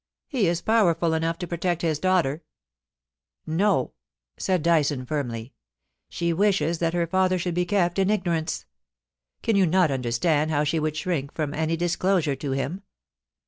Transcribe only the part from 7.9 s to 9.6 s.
in ignorance. Can